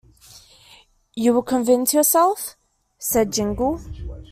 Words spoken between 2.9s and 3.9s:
said Jingle.